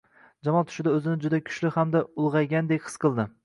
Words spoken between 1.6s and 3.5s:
hamda ulg`aygandek his qildi